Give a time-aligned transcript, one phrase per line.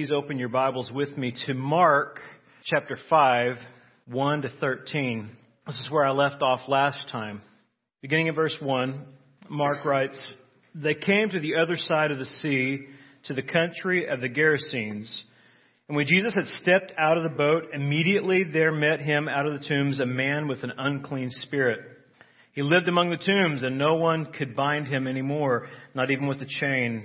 [0.00, 2.20] Please open your Bibles with me to Mark
[2.64, 3.56] chapter 5,
[4.06, 5.28] 1 to 13.
[5.66, 7.42] This is where I left off last time.
[8.00, 8.98] Beginning in verse 1,
[9.50, 10.18] Mark writes,
[10.74, 12.86] They came to the other side of the sea,
[13.24, 15.14] to the country of the Gerasenes.
[15.86, 19.52] And when Jesus had stepped out of the boat, immediately there met him out of
[19.52, 21.80] the tombs a man with an unclean spirit.
[22.54, 26.26] He lived among the tombs, and no one could bind him any more, not even
[26.26, 27.04] with a chain.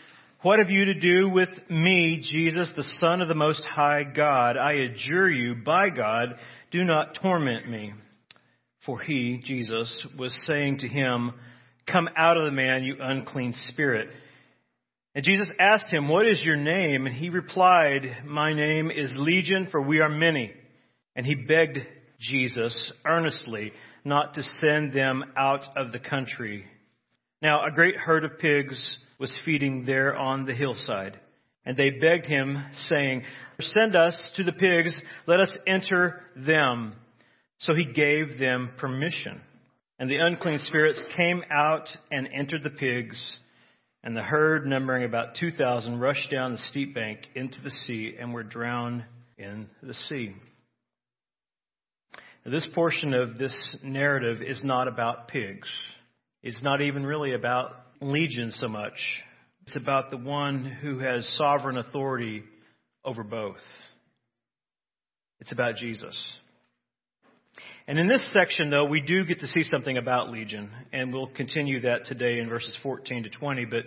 [0.43, 4.57] what have you to do with me, Jesus, the Son of the Most High God?
[4.57, 6.29] I adjure you, by God,
[6.71, 7.93] do not torment me.
[8.83, 11.33] For he, Jesus, was saying to him,
[11.85, 14.09] Come out of the man, you unclean spirit.
[15.13, 17.05] And Jesus asked him, What is your name?
[17.05, 20.51] And he replied, My name is Legion, for we are many.
[21.15, 21.77] And he begged
[22.19, 26.65] Jesus earnestly not to send them out of the country.
[27.43, 31.17] Now, a great herd of pigs was feeding there on the hillside.
[31.63, 33.21] And they begged him, saying,
[33.59, 36.95] Send us to the pigs, let us enter them.
[37.59, 39.39] So he gave them permission.
[39.99, 43.37] And the unclean spirits came out and entered the pigs,
[44.03, 48.33] and the herd, numbering about 2,000, rushed down the steep bank into the sea and
[48.33, 49.05] were drowned
[49.37, 50.33] in the sea.
[52.43, 55.67] Now, this portion of this narrative is not about pigs.
[56.41, 58.93] It's not even really about legion so much.
[59.67, 62.43] It's about the one who has sovereign authority
[63.05, 63.61] over both.
[65.39, 66.19] It's about Jesus.
[67.87, 71.27] And in this section, though, we do get to see something about Legion, and we'll
[71.27, 73.65] continue that today in verses 14 to 20.
[73.65, 73.83] But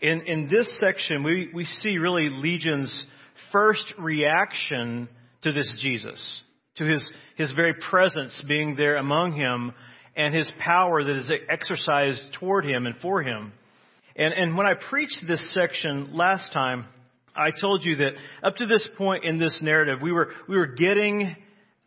[0.00, 3.06] in, in this section, we, we see really Legion's
[3.52, 5.08] first reaction
[5.42, 6.42] to this Jesus,
[6.76, 9.72] to his, his very presence being there among him,
[10.16, 13.52] and his power that is exercised toward him and for him.
[14.16, 16.86] And, and when I preached this section last time,
[17.34, 18.12] I told you that
[18.42, 21.36] up to this point in this narrative, we were, we were getting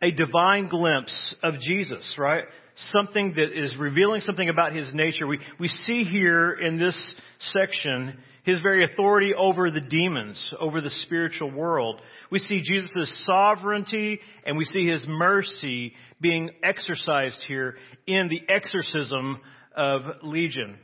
[0.00, 2.44] a divine glimpse of Jesus, right?
[2.92, 5.26] Something that is revealing something about his nature.
[5.26, 6.96] We, we see here in this
[7.38, 12.00] section his very authority over the demons, over the spiritual world.
[12.30, 17.76] We see Jesus' sovereignty and we see his mercy being exercised here
[18.06, 19.40] in the exorcism
[19.76, 20.78] of Legion.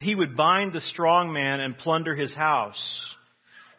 [0.00, 2.80] He would bind the strong man and plunder his house.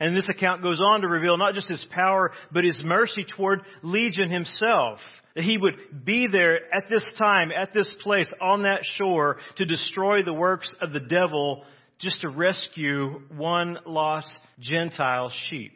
[0.01, 3.61] And this account goes on to reveal not just his power, but his mercy toward
[3.83, 4.97] Legion himself.
[5.35, 9.65] That he would be there at this time, at this place, on that shore, to
[9.65, 11.63] destroy the works of the devil,
[11.99, 15.73] just to rescue one lost Gentile sheep.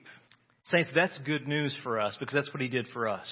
[0.72, 3.28] Saints, that's good news for us because that's what he did for us.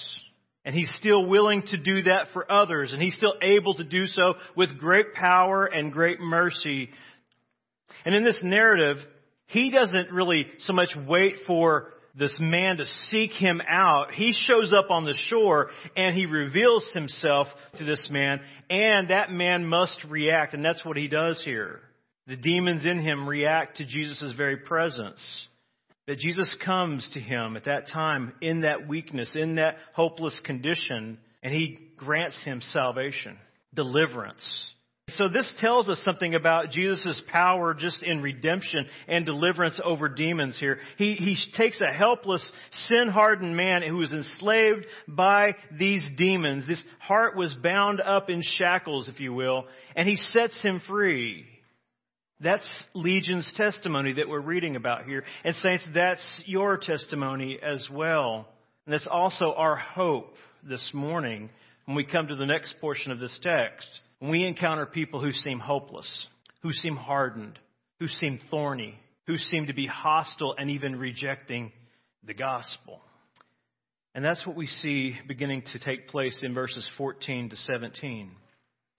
[0.64, 4.06] And he's still willing to do that for others, and he's still able to do
[4.06, 6.90] so with great power and great mercy.
[8.04, 8.98] And in this narrative,
[9.54, 14.12] he doesn't really so much wait for this man to seek him out.
[14.12, 17.46] He shows up on the shore and he reveals himself
[17.78, 21.80] to this man, and that man must react, and that's what he does here.
[22.26, 25.22] The demons in him react to Jesus' very presence.
[26.06, 31.18] That Jesus comes to him at that time in that weakness, in that hopeless condition,
[31.42, 33.38] and he grants him salvation,
[33.72, 34.44] deliverance.
[35.10, 40.58] So this tells us something about Jesus' power just in redemption and deliverance over demons
[40.58, 40.78] here.
[40.96, 46.66] He, he takes a helpless, sin-hardened man who was enslaved by these demons.
[46.66, 51.44] This heart was bound up in shackles, if you will, and he sets him free.
[52.40, 55.22] That's Legion's testimony that we're reading about here.
[55.44, 58.48] And saints, that's your testimony as well.
[58.86, 60.34] And that's also our hope
[60.68, 61.50] this morning
[61.86, 63.88] when we come to the next portion of this text.
[64.18, 66.26] When we encounter people who seem hopeless,
[66.62, 67.58] who seem hardened,
[67.98, 71.72] who seem thorny, who seem to be hostile and even rejecting
[72.26, 73.00] the gospel.
[74.14, 78.30] And that's what we see beginning to take place in verses 14 to 17.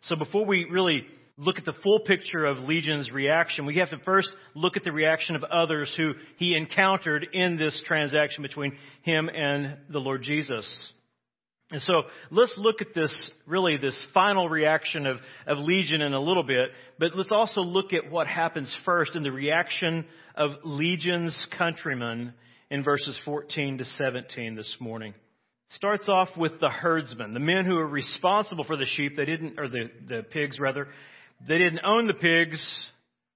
[0.01, 1.05] So before we really
[1.37, 4.91] look at the full picture of Legion's reaction, we have to first look at the
[4.91, 10.93] reaction of others who he encountered in this transaction between him and the Lord Jesus.
[11.71, 15.17] And so let's look at this, really, this final reaction of,
[15.47, 16.69] of Legion in a little bit,
[16.99, 22.33] but let's also look at what happens first in the reaction of Legion's countrymen
[22.69, 25.15] in verses 14 to 17 this morning.
[25.69, 29.15] starts off with the herdsmen, the men who are responsible for the sheep.
[29.17, 30.87] They didn't, or the, the pigs rather.
[31.47, 32.63] They didn't own the pigs,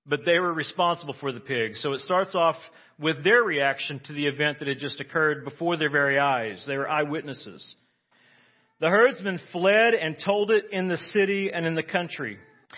[0.06, 1.82] but they were responsible for the pigs.
[1.82, 2.58] So it starts off
[3.00, 6.64] with their reaction to the event that had just occurred before their very eyes.
[6.68, 7.76] They were eyewitnesses.
[8.80, 12.38] The herdsmen fled and told it in the city and in the country.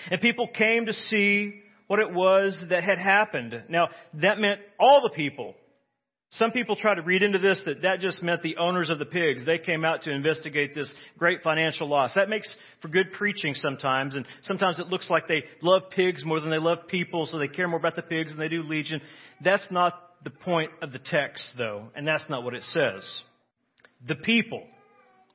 [0.09, 3.63] And people came to see what it was that had happened.
[3.69, 5.55] Now, that meant all the people.
[6.31, 9.05] Some people try to read into this that that just meant the owners of the
[9.05, 9.45] pigs.
[9.45, 12.13] They came out to investigate this great financial loss.
[12.15, 16.39] That makes for good preaching sometimes, and sometimes it looks like they love pigs more
[16.39, 19.01] than they love people, so they care more about the pigs than they do Legion.
[19.43, 19.93] That's not
[20.23, 23.21] the point of the text, though, and that's not what it says.
[24.07, 24.63] The people,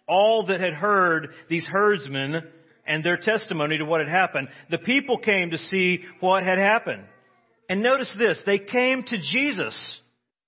[0.09, 2.43] all that had heard these herdsmen
[2.87, 7.05] and their testimony to what had happened, the people came to see what had happened.
[7.69, 10.01] And notice this, they came to Jesus.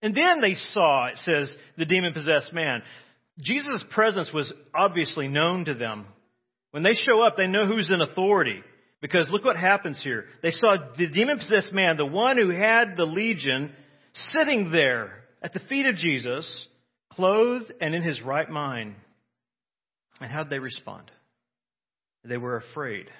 [0.02, 2.82] And then they saw, it says, the demon possessed man.
[3.40, 6.06] Jesus' presence was obviously known to them.
[6.70, 8.62] When they show up, they know who's in authority.
[9.00, 10.26] Because look what happens here.
[10.42, 13.72] They saw the demon possessed man, the one who had the legion,
[14.14, 16.66] sitting there at the feet of Jesus,
[17.12, 18.96] clothed and in his right mind.
[20.20, 21.10] And how did they respond?
[22.24, 23.10] They were afraid.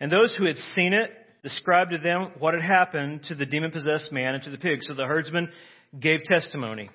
[0.00, 1.10] And those who had seen it
[1.42, 4.80] described to them what had happened to the demon possessed man and to the pig.
[4.82, 5.50] So the herdsman
[5.98, 6.90] gave testimony.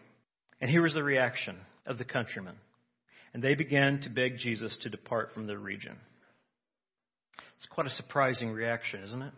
[0.62, 2.56] And here was the reaction of the countrymen.
[3.34, 5.98] And they began to beg Jesus to depart from the region.
[7.58, 9.34] It's quite a surprising reaction, isn't it?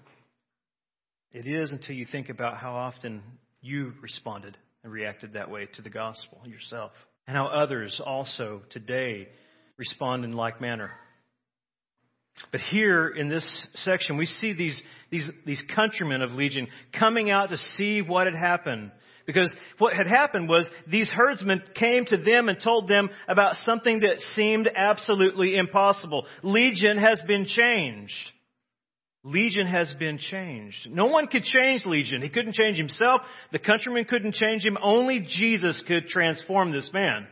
[1.33, 3.21] It is until you think about how often
[3.61, 6.91] you responded and reacted that way to the gospel yourself,
[7.27, 9.27] and how others also today
[9.77, 10.91] respond in like manner.
[12.51, 14.79] But here in this section, we see these,
[15.09, 18.91] these, these countrymen of Legion coming out to see what had happened.
[19.25, 23.99] Because what had happened was these herdsmen came to them and told them about something
[23.99, 26.25] that seemed absolutely impossible.
[26.43, 28.13] Legion has been changed.
[29.27, 30.87] Legion has been changed.
[30.89, 32.21] No one could change Legion.
[32.21, 33.21] He couldn't change himself.
[33.51, 34.77] The countrymen couldn't change him.
[34.81, 37.27] Only Jesus could transform this man.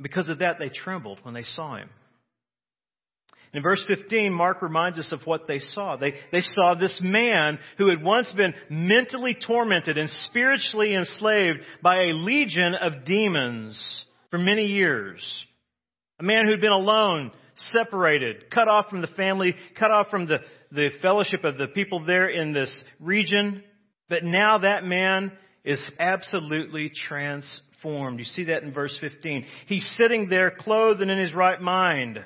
[0.00, 1.90] Because of that, they trembled when they saw him.
[3.54, 5.96] In verse 15, Mark reminds us of what they saw.
[5.96, 12.02] They, they saw this man who had once been mentally tormented and spiritually enslaved by
[12.02, 15.22] a legion of demons for many years.
[16.18, 20.38] A man who'd been alone, separated, cut off from the family, cut off from the,
[20.70, 23.62] the fellowship of the people there in this region.
[24.08, 25.32] But now that man
[25.64, 28.18] is absolutely transformed.
[28.18, 29.44] You see that in verse 15.
[29.66, 32.18] He's sitting there clothed and in his right mind.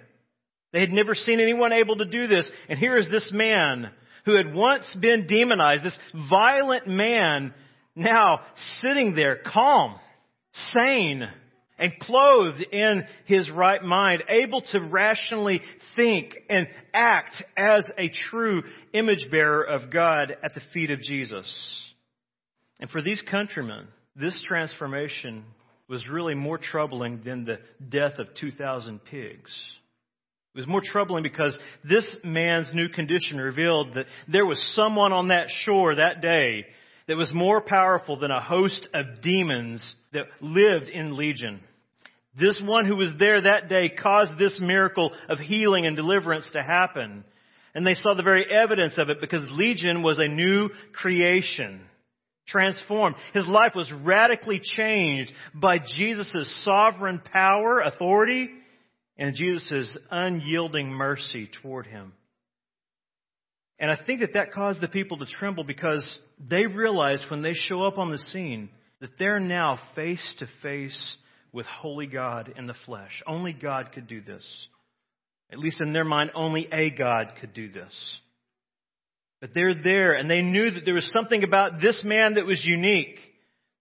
[0.73, 2.49] They had never seen anyone able to do this.
[2.69, 3.91] And here is this man
[4.25, 5.99] who had once been demonized, this
[6.31, 7.53] violent man,
[7.95, 8.41] now
[8.81, 9.97] sitting there calm,
[10.73, 11.29] sane,
[11.79, 15.61] and clothed in his right mind, able to rationally
[15.97, 21.93] think and act as a true image bearer of God at the feet of Jesus.
[22.81, 25.45] And for these countrymen, this transformation
[25.89, 27.59] was really more troubling than the
[27.89, 29.55] death of 2,000 pigs.
[30.55, 35.29] It was more troubling because this man's new condition revealed that there was someone on
[35.29, 36.67] that shore that day
[37.13, 41.61] that was more powerful than a host of demons that lived in Legion.
[42.41, 46.63] This one who was there that day caused this miracle of healing and deliverance to
[46.63, 47.23] happen.
[47.75, 51.83] And they saw the very evidence of it because Legion was a new creation,
[52.49, 53.17] transformed.
[53.35, 58.49] His life was radically changed by Jesus' sovereign power, authority,
[59.19, 62.15] and Jesus' unyielding mercy toward him.
[63.83, 67.55] And I think that that caused the people to tremble because they realized when they
[67.55, 68.71] show up on the scene
[69.01, 71.17] that they're now face to face
[71.53, 73.11] with holy God in the flesh.
[73.27, 74.47] Only God could do this.
[75.51, 77.93] At least in their mind, only a God could do this.
[79.41, 82.63] But they're there and they knew that there was something about this man that was
[82.65, 83.19] unique.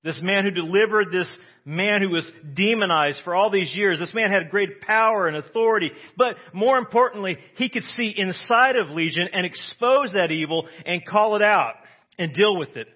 [0.03, 4.00] This man who delivered this man who was demonized for all these years.
[4.00, 5.91] This man had great power and authority.
[6.17, 11.36] But more importantly, he could see inside of Legion and expose that evil and call
[11.36, 11.74] it out
[12.17, 12.88] and deal with it.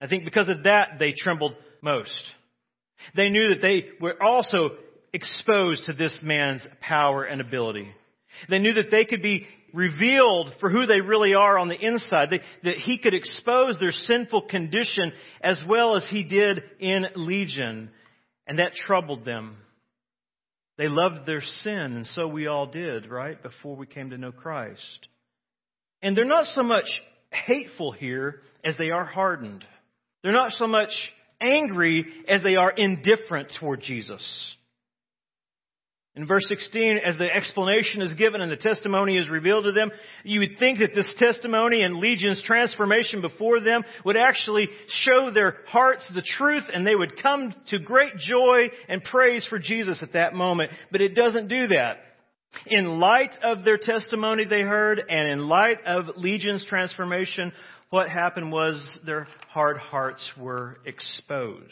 [0.00, 2.12] I think because of that, they trembled most.
[3.16, 4.70] They knew that they were also
[5.12, 7.88] exposed to this man's power and ability.
[8.48, 12.30] They knew that they could be revealed for who they really are on the inside.
[12.64, 17.90] That he could expose their sinful condition as well as he did in Legion.
[18.46, 19.56] And that troubled them.
[20.78, 23.42] They loved their sin, and so we all did, right?
[23.42, 25.08] Before we came to know Christ.
[26.02, 26.86] And they're not so much
[27.30, 29.64] hateful here as they are hardened.
[30.22, 30.90] They're not so much
[31.40, 34.54] angry as they are indifferent toward Jesus.
[36.18, 39.92] In verse 16, as the explanation is given and the testimony is revealed to them,
[40.24, 45.58] you would think that this testimony and Legion's transformation before them would actually show their
[45.68, 50.14] hearts the truth and they would come to great joy and praise for Jesus at
[50.14, 50.72] that moment.
[50.90, 51.98] But it doesn't do that.
[52.66, 57.52] In light of their testimony they heard and in light of Legion's transformation,
[57.90, 61.62] what happened was their hard hearts were exposed.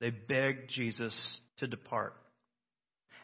[0.00, 2.14] They begged Jesus to depart.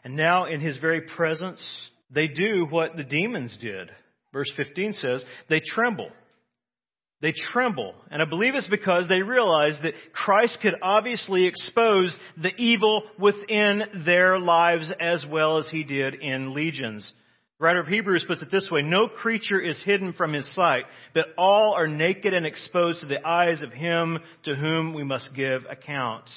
[0.03, 1.65] And now, in his very presence,
[2.09, 3.89] they do what the demons did.
[4.33, 6.09] Verse 15 says, they tremble.
[7.21, 7.93] They tremble.
[8.09, 13.83] And I believe it's because they realize that Christ could obviously expose the evil within
[14.05, 17.13] their lives as well as he did in legions.
[17.59, 20.85] The writer of Hebrews puts it this way, no creature is hidden from his sight,
[21.13, 25.35] but all are naked and exposed to the eyes of him to whom we must
[25.35, 26.27] give account.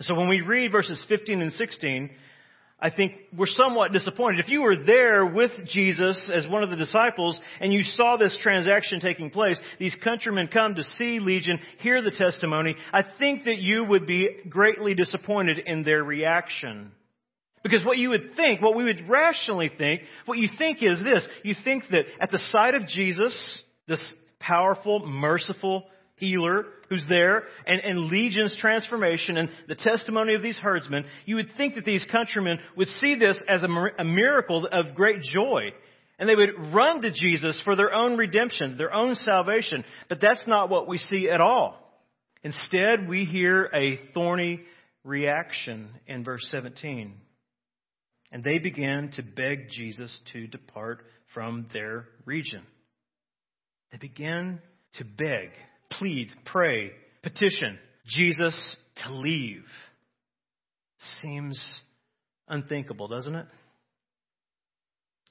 [0.00, 2.10] So when we read verses 15 and 16,
[2.82, 4.40] I think we're somewhat disappointed.
[4.40, 8.38] If you were there with Jesus as one of the disciples and you saw this
[8.40, 13.58] transaction taking place, these countrymen come to see Legion, hear the testimony, I think that
[13.58, 16.92] you would be greatly disappointed in their reaction.
[17.62, 21.26] Because what you would think, what we would rationally think, what you think is this.
[21.42, 25.84] You think that at the sight of Jesus, this powerful, merciful,
[26.20, 31.50] healer who's there and, and Legion's transformation and the testimony of these herdsmen, you would
[31.56, 35.70] think that these countrymen would see this as a, a miracle of great joy.
[36.18, 39.84] And they would run to Jesus for their own redemption, their own salvation.
[40.08, 41.78] But that's not what we see at all.
[42.44, 44.60] Instead, we hear a thorny
[45.02, 47.14] reaction in verse 17.
[48.32, 52.62] And they began to beg Jesus to depart from their region.
[53.92, 54.60] They began
[54.98, 55.50] to beg
[55.90, 56.92] plead, pray,
[57.22, 59.64] petition Jesus to leave.
[61.22, 61.62] Seems
[62.48, 63.46] unthinkable, doesn't it?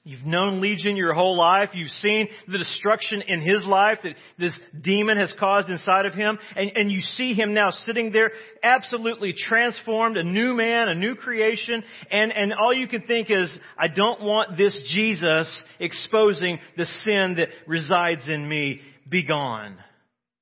[0.02, 1.70] You've known Legion your whole life.
[1.74, 6.38] You've seen the destruction in his life that this demon has caused inside of him.
[6.56, 11.16] And, and you see him now sitting there absolutely transformed, a new man, a new
[11.16, 11.84] creation.
[12.10, 17.34] And, and all you can think is, I don't want this Jesus exposing the sin
[17.36, 18.80] that resides in me.
[19.10, 19.76] Be gone.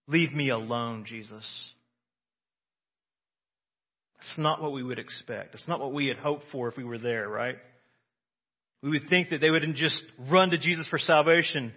[0.09, 1.45] Leave me alone, Jesus.
[4.21, 5.55] It's not what we would expect.
[5.55, 7.57] It's not what we had hoped for if we were there, right?
[8.83, 11.73] We would think that they wouldn't just run to Jesus for salvation,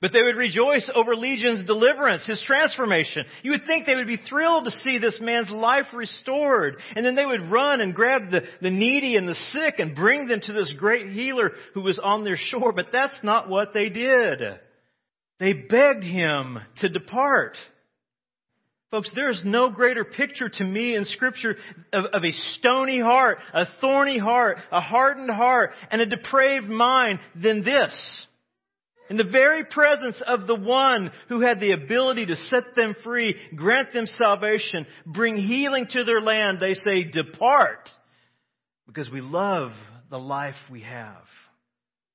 [0.00, 3.24] but they would rejoice over Legion's deliverance, his transformation.
[3.42, 6.76] You would think they would be thrilled to see this man's life restored.
[6.94, 10.28] And then they would run and grab the, the needy and the sick and bring
[10.28, 12.72] them to this great healer who was on their shore.
[12.72, 14.40] But that's not what they did.
[15.40, 17.56] They begged him to depart.
[18.90, 21.56] Folks, there is no greater picture to me in Scripture
[21.92, 27.18] of, of, a stony heart, a thorny heart, a hardened heart, and a depraved mind
[27.34, 28.26] than this.
[29.10, 33.34] In the very presence of the one who had the ability to set them free,
[33.56, 37.90] grant them salvation, bring healing to their land, they say, Depart,
[38.86, 39.72] because we love
[40.08, 41.24] the life we have.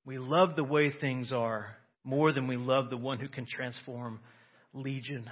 [0.06, 1.76] We love the way things are
[2.10, 4.20] more than we love the one who can transform
[4.74, 5.30] legion.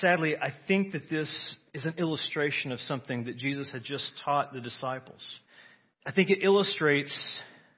[0.00, 4.52] Sadly, I think that this is an illustration of something that Jesus had just taught
[4.52, 5.22] the disciples.
[6.04, 7.16] I think it illustrates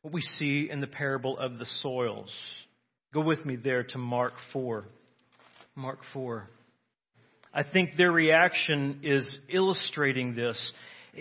[0.02, 2.34] what we see in the parable of the soils.
[3.14, 4.84] Go with me there to Mark 4.
[5.76, 6.48] Mark 4.
[7.54, 10.72] I think their reaction is illustrating this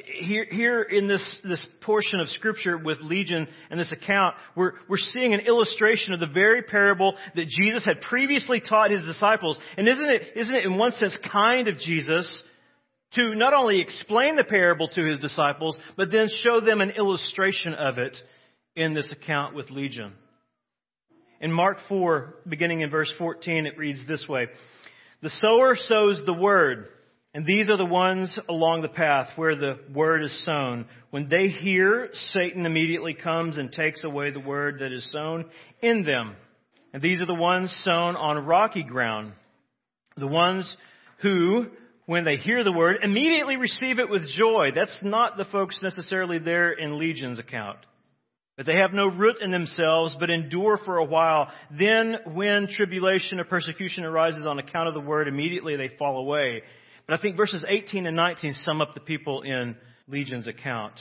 [0.04, 4.98] here, here in this, this portion of scripture with Legion and this account, we're, we're
[4.98, 9.58] seeing an illustration of the very parable that Jesus had previously taught his disciples.
[9.78, 12.44] And isn't it, isn't it in one sense kind of Jesus
[13.14, 17.74] to not only explain the parable to his disciples, but then show them an illustration
[17.74, 18.18] of it
[18.76, 20.14] in this account with Legion?
[21.40, 24.48] In Mark 4, beginning in verse 14, it reads this way.
[25.22, 26.88] The sower sows the word.
[27.36, 30.86] And these are the ones along the path where the word is sown.
[31.10, 35.44] When they hear, Satan immediately comes and takes away the word that is sown
[35.82, 36.38] in them.
[36.94, 39.34] And these are the ones sown on rocky ground.
[40.16, 40.78] The ones
[41.24, 41.66] who,
[42.06, 44.70] when they hear the word, immediately receive it with joy.
[44.74, 47.80] That's not the folks necessarily there in Legion's account.
[48.56, 51.52] But they have no root in themselves, but endure for a while.
[51.78, 56.62] Then, when tribulation or persecution arises on account of the word, immediately they fall away.
[57.08, 59.76] But I think verses 18 and 19 sum up the people in
[60.08, 60.94] Legion's account.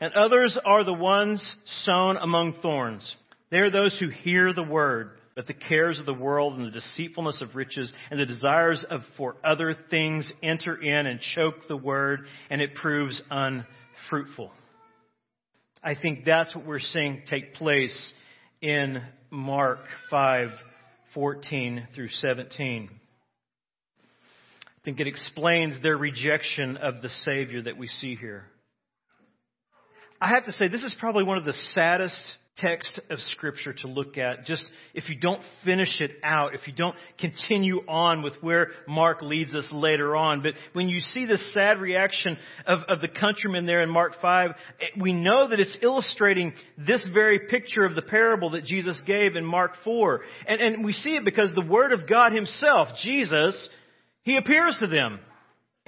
[0.00, 1.42] And others are the ones
[1.84, 3.16] sown among thorns.
[3.50, 6.70] They are those who hear the word, But the cares of the world and the
[6.70, 11.76] deceitfulness of riches and the desires of for other things enter in and choke the
[11.76, 14.52] word, and it proves unfruitful.
[15.82, 18.12] I think that's what we're seeing take place
[18.60, 19.78] in Mark
[20.10, 20.48] 5,
[21.14, 22.90] 14 through 17.
[24.88, 28.46] Think it explains their rejection of the Savior that we see here.
[30.18, 32.18] I have to say, this is probably one of the saddest
[32.56, 34.64] text of scripture to look at just
[34.94, 39.54] if you don't finish it out if you don't continue on with where mark leads
[39.54, 43.80] us later on but when you see the sad reaction of, of the countrymen there
[43.80, 44.50] in mark 5
[45.00, 49.44] we know that it's illustrating this very picture of the parable that jesus gave in
[49.44, 53.68] mark 4 and, and we see it because the word of god himself jesus
[54.22, 55.20] he appears to them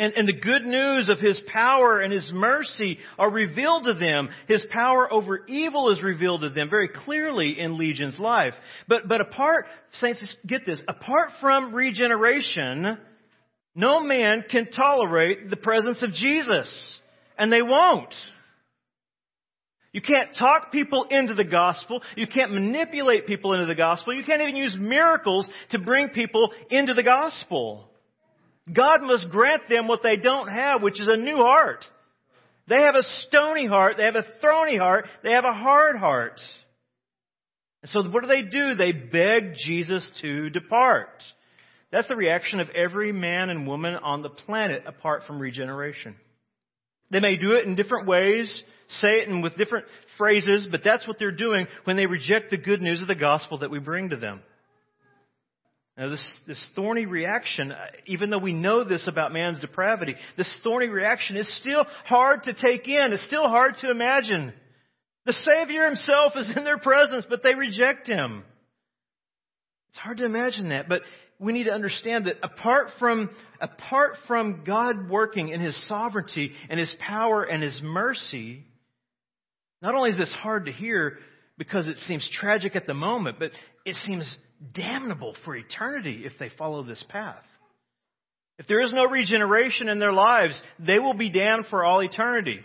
[0.01, 4.31] and, and, the good news of His power and His mercy are revealed to them.
[4.49, 8.55] His power over evil is revealed to them very clearly in Legion's life.
[8.89, 12.97] But, but apart, saints, get this, apart from regeneration,
[13.75, 16.99] no man can tolerate the presence of Jesus.
[17.37, 18.15] And they won't.
[19.93, 22.01] You can't talk people into the gospel.
[22.17, 24.15] You can't manipulate people into the gospel.
[24.15, 27.90] You can't even use miracles to bring people into the gospel.
[28.75, 31.85] God must grant them what they don't have, which is a new heart.
[32.69, 33.97] They have a stony heart.
[33.97, 35.07] They have a thorny heart.
[35.23, 36.41] They have a hard heart.
[37.83, 38.75] And so what do they do?
[38.75, 41.09] They beg Jesus to depart.
[41.91, 46.15] That's the reaction of every man and woman on the planet apart from regeneration.
[47.11, 48.63] They may do it in different ways,
[49.01, 49.87] say it in with different
[50.17, 53.59] phrases, but that's what they're doing when they reject the good news of the gospel
[53.59, 54.43] that we bring to them.
[55.97, 60.55] Now, this, this thorny reaction, uh, even though we know this about man's depravity, this
[60.63, 63.13] thorny reaction is still hard to take in.
[63.13, 64.53] It's still hard to imagine.
[65.27, 68.45] The Savior Himself is in their presence, but they reject Him.
[69.91, 71.03] It's hard to imagine that, but
[71.39, 76.79] we need to understand that apart from, apart from God working in His sovereignty and
[76.79, 78.65] His power and His mercy,
[79.83, 81.19] not only is this hard to hear
[81.59, 83.51] because it seems tragic at the moment, but
[83.85, 84.37] it seems
[84.75, 87.43] damnable for eternity if they follow this path.
[88.59, 92.61] If there is no regeneration in their lives, they will be damned for all eternity.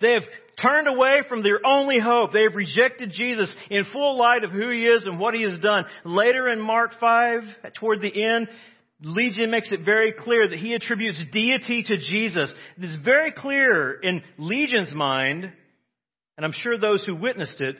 [0.00, 0.22] They have
[0.60, 2.32] turned away from their only hope.
[2.32, 5.58] They have rejected Jesus in full light of who He is and what He has
[5.60, 5.84] done.
[6.04, 7.42] Later in Mark 5,
[7.78, 8.48] toward the end,
[9.00, 12.52] Legion makes it very clear that he attributes deity to Jesus.
[12.78, 15.52] It's very clear in Legion's mind,
[16.36, 17.76] and I'm sure those who witnessed it,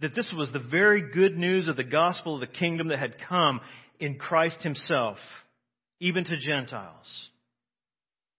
[0.00, 3.16] that this was the very good news of the gospel of the kingdom that had
[3.28, 3.60] come
[3.98, 5.16] in Christ himself,
[6.00, 7.28] even to Gentiles.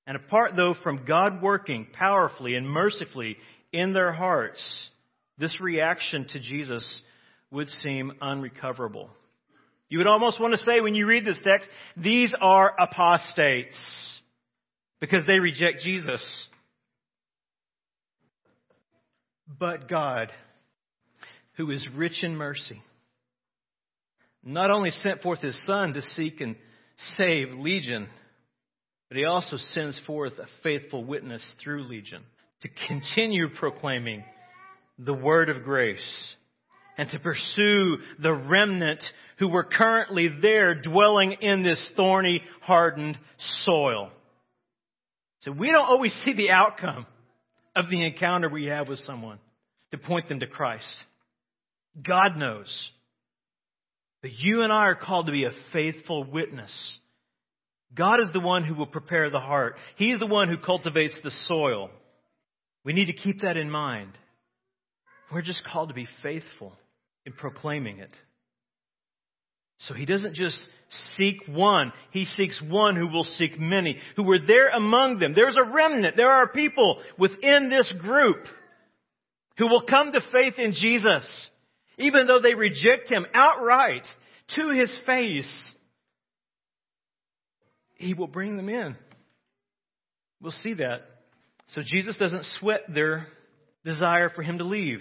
[0.05, 3.37] And apart, though, from God working powerfully and mercifully
[3.73, 4.61] in their hearts,
[5.37, 7.01] this reaction to Jesus
[7.51, 9.09] would seem unrecoverable.
[9.89, 13.77] You would almost want to say when you read this text, these are apostates
[14.99, 16.25] because they reject Jesus.
[19.59, 20.31] But God,
[21.57, 22.81] who is rich in mercy,
[24.43, 26.55] not only sent forth his Son to seek and
[27.17, 28.07] save Legion,
[29.09, 32.23] but he also sends forth a faithful witness through Legion
[32.61, 34.23] to continue proclaiming
[34.99, 36.35] the word of grace
[36.97, 39.03] and to pursue the remnant
[39.39, 43.17] who were currently there dwelling in this thorny, hardened
[43.63, 44.09] soil.
[45.41, 47.05] So we don't always see the outcome
[47.75, 49.37] of the encounter we have with someone
[49.91, 50.87] to point them to Christ.
[52.05, 52.91] God knows.
[54.21, 56.71] But you and I are called to be a faithful witness.
[57.95, 59.75] God is the one who will prepare the heart.
[59.95, 61.89] He is the one who cultivates the soil.
[62.83, 64.11] We need to keep that in mind.
[65.31, 66.73] We're just called to be faithful
[67.25, 68.13] in proclaiming it.
[69.79, 70.57] So he doesn't just
[71.17, 71.93] seek one.
[72.11, 75.33] He seeks one who will seek many, who were there among them.
[75.35, 76.15] There's a remnant.
[76.17, 78.37] There are people within this group
[79.57, 81.49] who will come to faith in Jesus.
[81.97, 84.05] Even though they reject him outright
[84.55, 85.73] to his face,
[87.95, 88.95] he will bring them in.
[90.41, 91.01] We'll see that.
[91.69, 93.27] So Jesus doesn't sweat their
[93.83, 94.99] desire for him to leave.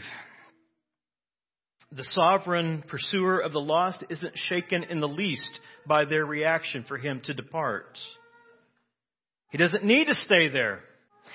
[1.93, 6.99] The sovereign pursuer of the lost isn't shaken in the least by their reaction for
[6.99, 7.99] him to depart.
[9.51, 10.81] He doesn't need to stay there.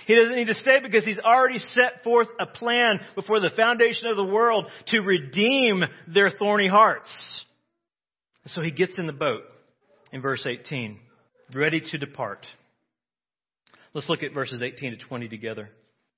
[0.07, 4.07] He doesn't need to stay because he's already set forth a plan before the foundation
[4.07, 7.09] of the world to redeem their thorny hearts.
[8.47, 9.43] So he gets in the boat
[10.11, 10.97] in verse 18,
[11.53, 12.45] ready to depart.
[13.93, 15.69] Let's look at verses 18 to 20 together.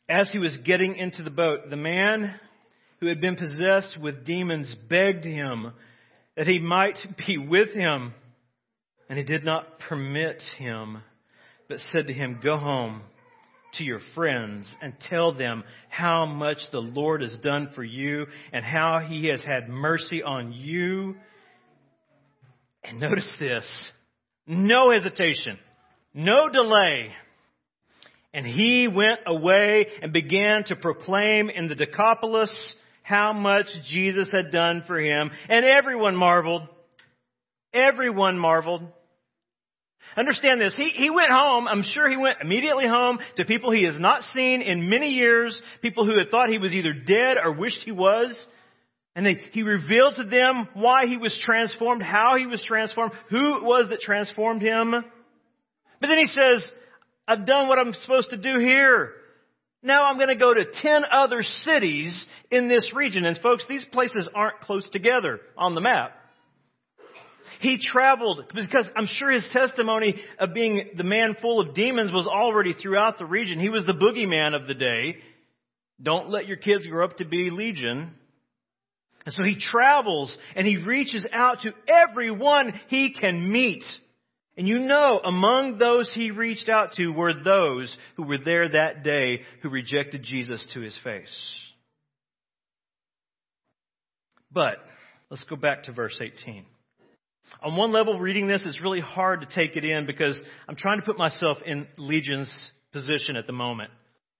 [0.07, 2.35] As he was getting into the boat, the man
[2.99, 5.73] who had been possessed with demons begged him
[6.37, 8.13] that he might be with him.
[9.09, 10.99] And he did not permit him,
[11.67, 13.01] but said to him, Go home
[13.73, 18.63] to your friends and tell them how much the Lord has done for you and
[18.63, 21.15] how he has had mercy on you.
[22.83, 23.65] And notice this
[24.45, 25.57] no hesitation,
[26.13, 27.11] no delay.
[28.33, 32.51] And he went away and began to proclaim in the Decapolis
[33.03, 35.29] how much Jesus had done for him.
[35.49, 36.63] And everyone marveled.
[37.73, 38.83] Everyone marveled.
[40.15, 40.75] Understand this.
[40.75, 41.67] He, he went home.
[41.67, 45.59] I'm sure he went immediately home to people he has not seen in many years,
[45.81, 48.35] people who had thought he was either dead or wished he was.
[49.15, 53.57] And they, he revealed to them why he was transformed, how he was transformed, who
[53.57, 54.91] it was that transformed him.
[54.91, 56.67] But then he says,
[57.27, 59.11] I've done what I'm supposed to do here.
[59.83, 63.25] Now I'm going to go to 10 other cities in this region.
[63.25, 66.15] And folks, these places aren't close together on the map.
[67.59, 72.27] He traveled because I'm sure his testimony of being the man full of demons was
[72.27, 73.59] already throughout the region.
[73.59, 75.17] He was the boogeyman of the day.
[76.01, 78.11] Don't let your kids grow up to be legion.
[79.25, 83.83] And so he travels and he reaches out to everyone he can meet.
[84.57, 89.03] And you know, among those he reached out to were those who were there that
[89.03, 91.35] day who rejected Jesus to his face.
[94.51, 94.77] But
[95.29, 96.65] let's go back to verse 18.
[97.61, 100.99] On one level, reading this, it's really hard to take it in because I'm trying
[100.99, 102.51] to put myself in Legion's
[102.91, 103.91] position at the moment.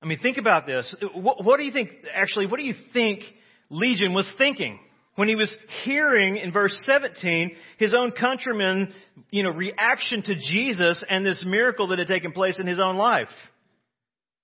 [0.02, 0.94] I mean, think about this.
[1.14, 3.22] What, what do you think, actually, what do you think
[3.70, 4.80] Legion was thinking?
[5.16, 8.94] when he was hearing in verse 17 his own countrymen,
[9.30, 12.96] you know, reaction to Jesus and this miracle that had taken place in his own
[12.96, 13.28] life.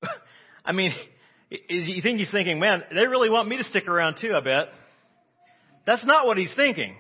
[0.66, 0.94] I mean,
[1.50, 4.44] is, you think he's thinking, man, they really want me to stick around too, I
[4.44, 4.68] bet.
[5.86, 6.96] That's not what he's thinking.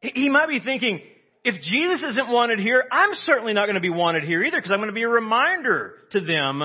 [0.00, 1.00] He might be thinking,
[1.44, 4.70] if Jesus isn't wanted here, I'm certainly not going to be wanted here either because
[4.70, 6.62] I'm going to be a reminder to them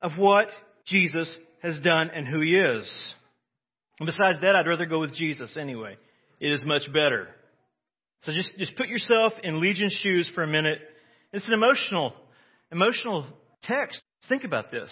[0.00, 0.48] of what
[0.86, 3.14] Jesus has done and who he is.
[4.00, 5.96] And besides that, I'd rather go with Jesus anyway.
[6.40, 7.28] It is much better.
[8.22, 10.78] So just, just put yourself in Legion's shoes for a minute.
[11.32, 12.12] It's an emotional,
[12.70, 13.26] emotional
[13.62, 14.00] text.
[14.28, 14.90] Think about this.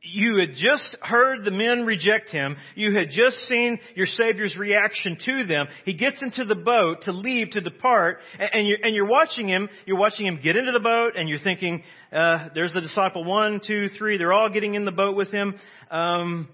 [0.00, 2.56] You had just heard the men reject him.
[2.76, 5.66] You had just seen your Savior's reaction to them.
[5.84, 9.68] He gets into the boat to leave, to depart, and you're, and you're watching him.
[9.86, 11.82] You're watching him get into the boat, and you're thinking,
[12.12, 14.18] uh, there's the disciple one, two, three.
[14.18, 15.56] They're all getting in the boat with him.
[15.90, 16.48] Um,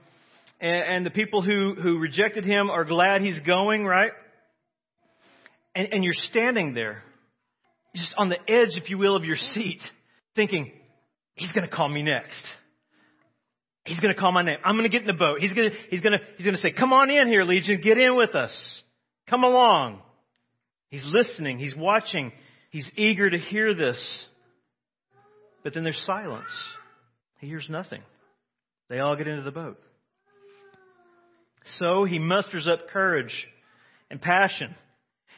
[0.61, 4.13] and, and the people who, who rejected him are glad he's going, right?
[5.75, 7.03] And, and you're standing there,
[7.95, 9.83] just on the edge, if you will, of your seat,
[10.35, 10.73] thinking,
[11.35, 12.43] he's going to call me next.
[13.85, 14.57] He's going to call my name.
[14.65, 15.41] I'm going to get in the boat.
[15.41, 17.81] He's going to, he's going to, he's going to say, come on in here, Legion.
[17.83, 18.83] Get in with us.
[19.29, 20.01] Come along.
[20.89, 21.59] He's listening.
[21.59, 22.33] He's watching.
[22.71, 24.03] He's eager to hear this.
[25.63, 26.49] But then there's silence.
[27.41, 28.03] He hears nothing.
[28.89, 29.79] They all get into the boat.
[31.79, 33.35] So he musters up courage
[34.11, 34.75] and passion.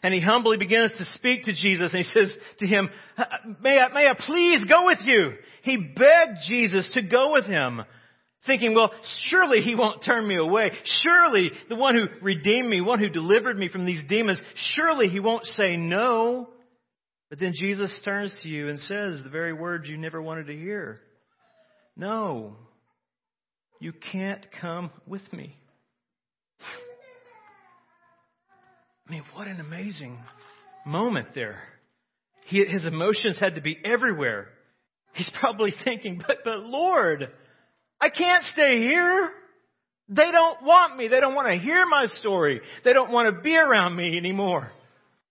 [0.03, 2.91] And he humbly begins to speak to Jesus and he says to him,
[3.61, 5.33] may I, may I please go with you?
[5.63, 7.83] He begged Jesus to go with him,
[8.47, 8.93] thinking, well,
[9.27, 10.71] surely he won't turn me away.
[11.03, 14.41] Surely the one who redeemed me, one who delivered me from these demons,
[14.75, 16.49] surely he won't say no.
[17.29, 20.57] But then Jesus turns to you and says the very words you never wanted to
[20.57, 21.01] hear.
[21.97, 22.57] No,
[23.81, 25.57] you can't come with me.
[29.09, 30.19] I mean, what an amazing
[30.85, 31.63] moment there.
[32.47, 34.49] He, his emotions had to be everywhere.
[35.15, 37.29] He's probably thinking, but, but Lord,
[38.01, 39.31] I can't stay here.
[40.09, 41.09] They don't want me.
[41.09, 42.61] They don't want to hear my story.
[42.85, 44.71] They don't want to be around me anymore.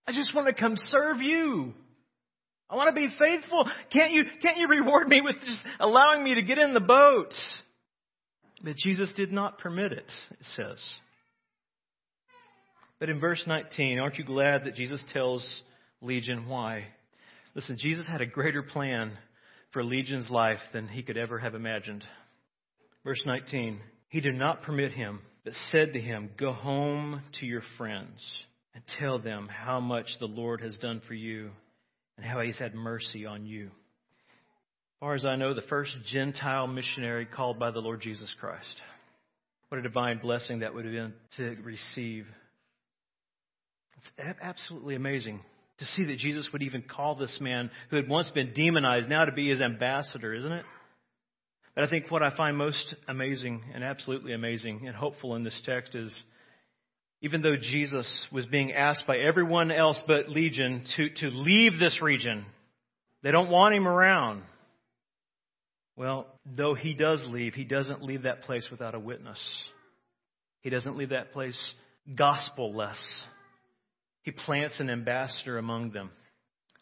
[0.06, 1.72] I just want to come serve you.
[2.68, 3.68] I want to be faithful.
[3.92, 7.32] Can't you, can't you reward me with just allowing me to get in the boat?
[8.62, 10.78] But Jesus did not permit it, it says.
[12.98, 15.62] But in verse 19, aren't you glad that Jesus tells
[16.00, 16.86] Legion why?
[17.54, 19.12] Listen, Jesus had a greater plan
[19.72, 22.04] for Legion's life than he could ever have imagined.
[23.06, 27.62] Verse 19, he did not permit him, but said to him, Go home to your
[27.78, 28.20] friends
[28.74, 31.50] and tell them how much the Lord has done for you
[32.16, 33.66] and how he's had mercy on you.
[33.66, 38.76] As far as I know, the first Gentile missionary called by the Lord Jesus Christ.
[39.68, 42.26] What a divine blessing that would have been to receive
[44.18, 45.40] it's absolutely amazing
[45.78, 49.26] to see that Jesus would even call this man who had once been demonized now
[49.26, 50.64] to be his ambassador, isn't it?
[51.76, 55.60] But I think what I find most amazing and absolutely amazing and hopeful in this
[55.64, 56.12] text is
[57.20, 62.00] even though Jesus was being asked by everyone else but Legion to, to leave this
[62.00, 62.46] region.
[63.22, 64.42] They don't want him around.
[65.96, 69.38] Well, though he does leave, he doesn't leave that place without a witness.
[70.62, 71.58] He doesn't leave that place
[72.14, 72.98] gospel-less.
[74.22, 76.10] He plants an ambassador among them.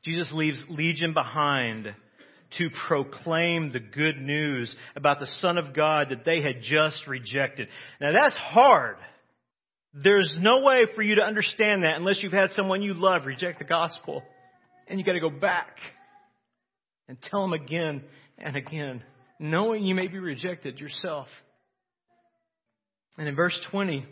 [0.05, 1.95] Jesus leaves Legion behind
[2.59, 7.69] to proclaim the good news about the Son of God that they had just rejected.
[8.01, 8.97] Now that's hard.
[9.93, 13.59] There's no way for you to understand that unless you've had someone you love reject
[13.59, 14.23] the gospel.
[14.89, 15.77] And you gotta go back
[17.09, 18.03] and tell them again
[18.39, 19.03] and again,
[19.39, 21.29] knowing you may be rejected yourself.
[23.17, 24.05] And in verse 20,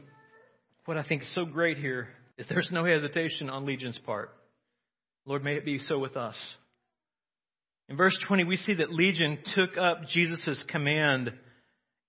[0.84, 4.30] what I think is so great here is there's no hesitation on Legion's part.
[5.24, 6.36] Lord, may it be so with us.
[7.92, 11.30] In verse 20, we see that Legion took up Jesus' command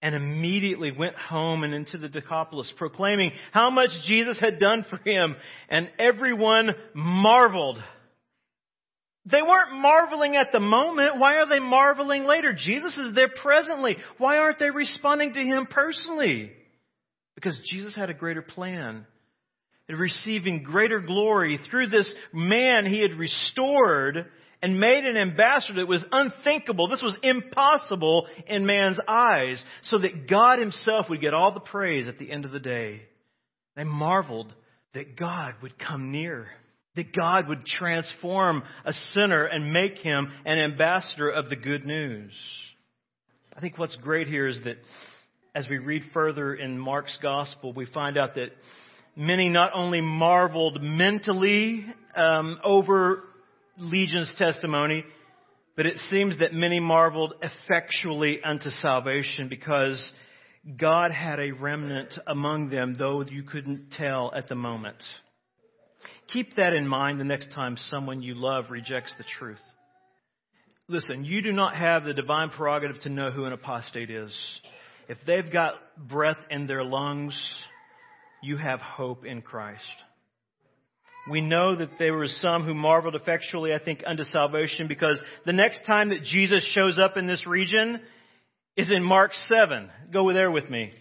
[0.02, 4.96] and immediately went home and into the Decapolis, proclaiming how much Jesus had done for
[5.04, 5.36] him,
[5.68, 7.84] and everyone marveled.
[9.26, 11.20] They weren't marveling at the moment.
[11.20, 12.54] Why are they marveling later?
[12.58, 13.98] Jesus is there presently.
[14.18, 16.54] Why aren't they responding to him personally?
[17.36, 19.06] Because Jesus had a greater plan.
[19.90, 24.30] And receiving greater glory through this man he had restored
[24.64, 26.88] and made an ambassador that was unthinkable.
[26.88, 32.08] This was impossible in man's eyes, so that God himself would get all the praise
[32.08, 33.02] at the end of the day.
[33.76, 34.54] They marveled
[34.94, 36.48] that God would come near,
[36.96, 42.32] that God would transform a sinner and make him an ambassador of the good news.
[43.58, 44.78] I think what's great here is that
[45.54, 48.52] as we read further in Mark's gospel, we find out that
[49.14, 53.24] many not only marveled mentally um, over
[53.78, 55.04] Legion's testimony,
[55.76, 60.12] but it seems that many marveled effectually unto salvation because
[60.78, 64.98] God had a remnant among them, though you couldn't tell at the moment.
[66.32, 69.62] Keep that in mind the next time someone you love rejects the truth.
[70.88, 74.34] Listen, you do not have the divine prerogative to know who an apostate is.
[75.10, 77.38] If they've got breath in their lungs,
[78.42, 79.82] you have hope in Christ.
[81.30, 85.54] We know that there were some who marveled effectually, I think, unto salvation because the
[85.54, 88.02] next time that Jesus shows up in this region
[88.76, 89.90] is in Mark 7.
[90.12, 90.92] Go there with me.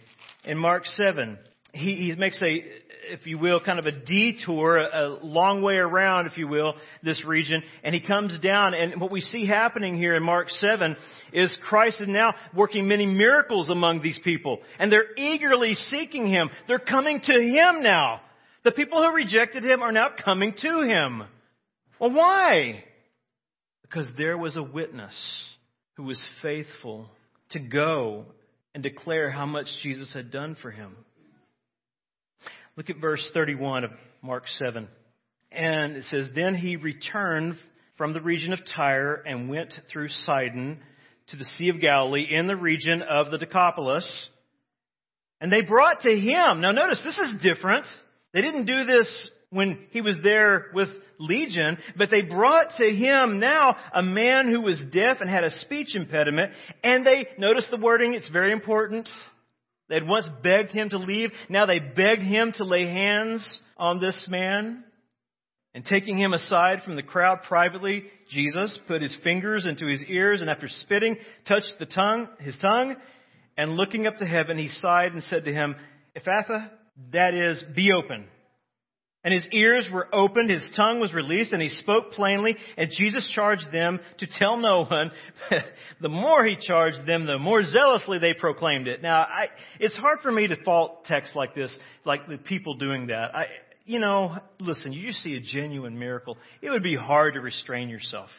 [0.45, 1.37] In Mark 7,
[1.73, 2.63] he, he makes a,
[3.11, 7.23] if you will, kind of a detour, a long way around, if you will, this
[7.25, 7.61] region.
[7.83, 10.95] And he comes down, and what we see happening here in Mark 7
[11.33, 14.59] is Christ is now working many miracles among these people.
[14.79, 16.49] And they're eagerly seeking him.
[16.67, 18.21] They're coming to him now.
[18.63, 21.23] The people who rejected him are now coming to him.
[21.99, 22.83] Well, why?
[23.81, 25.13] Because there was a witness
[25.95, 27.09] who was faithful
[27.49, 28.25] to go
[28.73, 30.95] and declare how much Jesus had done for him.
[32.75, 34.87] Look at verse 31 of Mark 7.
[35.51, 37.57] And it says, Then he returned
[37.97, 40.79] from the region of Tyre and went through Sidon
[41.27, 44.07] to the Sea of Galilee in the region of the Decapolis.
[45.39, 47.85] And they brought to him, now notice this is different.
[48.33, 53.39] They didn't do this when he was there with Legion, but they brought to him
[53.39, 56.51] now a man who was deaf and had a speech impediment,
[56.83, 59.07] and they, notice the wording, it's very important.
[59.89, 63.99] They had once begged him to leave, now they begged him to lay hands on
[63.99, 64.83] this man.
[65.75, 70.41] And taking him aside from the crowd privately, Jesus put his fingers into his ears
[70.41, 71.17] and after spitting,
[71.47, 72.95] touched the tongue, his tongue,
[73.57, 75.75] and looking up to heaven, he sighed and said to him,
[76.15, 76.69] Ephphatha,
[77.11, 78.25] that is, be open.
[79.25, 83.31] And his ears were opened, his tongue was released, and he spoke plainly, and Jesus
[83.33, 85.11] charged them to tell no one.
[86.01, 89.01] the more he charged them, the more zealously they proclaimed it.
[89.01, 89.47] Now, I,
[89.79, 93.33] it's hard for me to fault texts like this, like the people doing that.
[93.33, 93.45] I,
[93.85, 96.37] you know, listen, you just see a genuine miracle.
[96.61, 98.29] It would be hard to restrain yourself.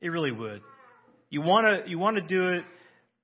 [0.00, 0.60] It really would.
[1.30, 2.64] You want to, you want to do it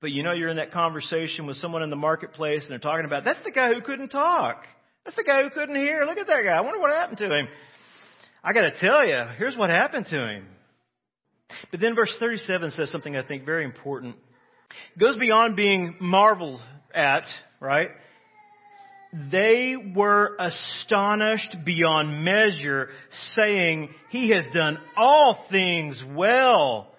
[0.03, 3.05] but you know you're in that conversation with someone in the marketplace and they're talking
[3.05, 4.65] about, that's the guy who couldn't talk.
[5.05, 6.03] That's the guy who couldn't hear.
[6.03, 6.51] Look at that guy.
[6.51, 7.47] I wonder what happened to him.
[8.43, 10.45] I gotta tell you, here's what happened to him.
[11.71, 14.17] But then verse 37 says something I think very important.
[14.93, 16.59] It goes beyond being marveled
[16.93, 17.23] at,
[17.61, 17.89] right?
[19.31, 22.89] They were astonished beyond measure,
[23.35, 26.92] saying, He has done all things well.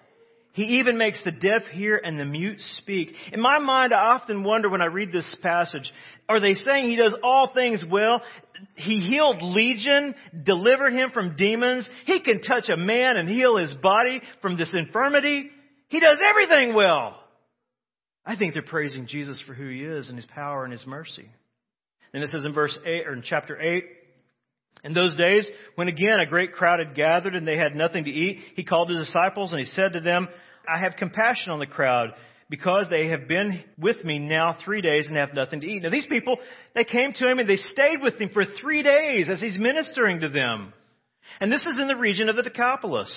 [0.55, 3.13] He even makes the deaf hear and the mute speak.
[3.33, 5.91] In my mind, I often wonder when I read this passage,
[6.29, 8.21] are they saying he does all things well?
[8.75, 10.15] He healed Legion,
[10.45, 11.89] delivered him from demons.
[12.05, 15.49] He can touch a man and heal his body from this infirmity.
[15.89, 17.19] He does everything well.
[18.25, 21.29] I think they're praising Jesus for who he is and his power and his mercy.
[22.13, 23.83] And it says in verse 8, or in chapter 8,
[24.83, 28.11] in those days, when again a great crowd had gathered and they had nothing to
[28.11, 30.27] eat, he called his disciples and he said to them,
[30.67, 32.13] I have compassion on the crowd
[32.49, 35.83] because they have been with me now three days and have nothing to eat.
[35.83, 36.37] Now these people,
[36.75, 40.21] they came to him and they stayed with him for three days as he's ministering
[40.21, 40.73] to them.
[41.39, 43.11] And this is in the region of the Decapolis.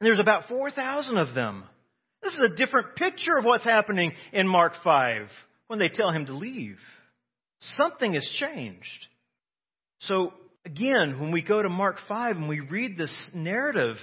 [0.00, 1.64] And there's about 4,000 of them.
[2.22, 5.28] This is a different picture of what's happening in Mark 5
[5.66, 6.78] when they tell him to leave.
[7.60, 9.06] Something has changed.
[10.00, 10.32] So
[10.66, 13.96] again, when we go to Mark 5 and we read this narrative,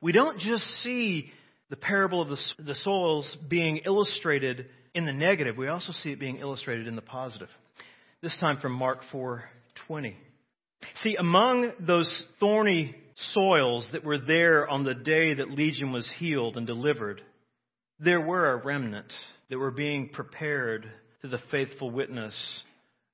[0.00, 1.30] we don't just see
[1.70, 6.18] the parable of the, the soils being illustrated in the negative, we also see it
[6.18, 7.50] being illustrated in the positive.
[8.22, 10.14] This time from Mark 4:20.
[11.02, 12.96] See, among those thorny
[13.32, 17.20] soils that were there on the day that Legion was healed and delivered,
[18.00, 19.12] there were a remnant
[19.50, 20.90] that were being prepared
[21.22, 22.34] to the faithful witness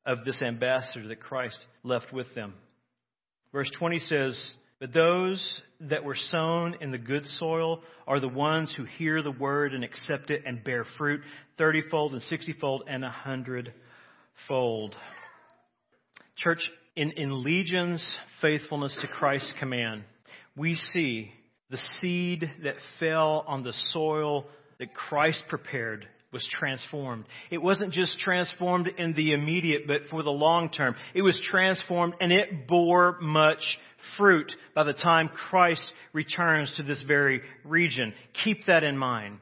[0.07, 2.55] of this ambassador that Christ left with them.
[3.55, 4.47] Verse 20 says,
[4.81, 9.31] But those that were sown in the good soil are the ones who hear the
[9.31, 11.21] word and accept it and bear fruit
[11.57, 14.97] thirtyfold and sixtyfold and a hundredfold.
[16.37, 18.05] Church, in, in Legion's
[18.43, 20.03] faithfulness to Christ's command,
[20.57, 21.31] we see
[21.71, 24.47] the seed that fell on the soil
[24.81, 27.25] that Christ prepared was transformed.
[27.51, 30.97] It wasn't just transformed in the immediate, but for the long term.
[31.15, 33.79] It was transformed and it bore much
[34.19, 38.13] fruit by the time Christ returns to this very region.
[38.45, 39.39] Keep that in mind.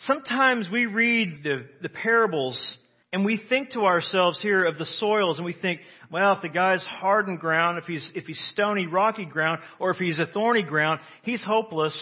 [0.00, 2.76] Sometimes we read the, the parables
[3.12, 5.80] and we think to ourselves here of the soils and we think,
[6.10, 9.96] well, if the guy's hardened ground, if he's, if he's stony, rocky ground, or if
[9.96, 11.98] he's a thorny ground, he's hopeless.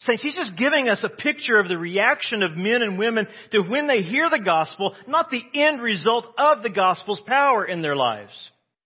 [0.00, 3.62] Saints, he's just giving us a picture of the reaction of men and women to
[3.62, 7.96] when they hear the gospel, not the end result of the gospel's power in their
[7.96, 8.32] lives.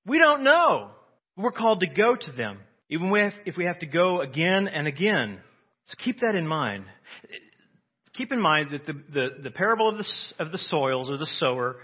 [0.05, 0.90] We don't know.
[1.37, 2.59] We're called to go to them,
[2.90, 3.12] even
[3.46, 5.38] if we have to go again and again.
[5.87, 6.85] So keep that in mind.
[8.14, 10.07] Keep in mind that the, the, the parable of the,
[10.40, 11.77] of the soils or the sower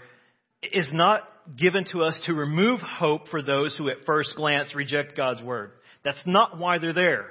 [0.61, 1.23] is not
[1.57, 5.71] given to us to remove hope for those who at first glance reject God's word.
[6.03, 7.27] That's not why they're there.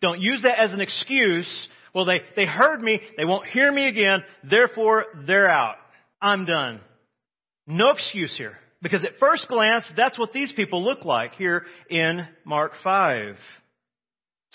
[0.00, 1.68] Don't use that as an excuse.
[1.94, 3.00] Well, they, they heard me.
[3.16, 4.22] They won't hear me again.
[4.48, 5.76] Therefore, they're out.
[6.20, 6.80] I'm done.
[7.66, 8.58] No excuse here.
[8.82, 13.36] Because at first glance, that's what these people look like here in Mark 5.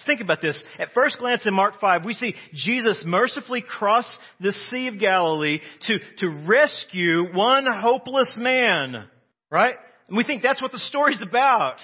[0.01, 0.61] Let's think about this.
[0.79, 4.05] At first glance in Mark 5, we see Jesus mercifully cross
[4.39, 9.05] the Sea of Galilee to, to rescue one hopeless man.
[9.49, 9.75] Right?
[10.07, 11.77] And we think that's what the story's about.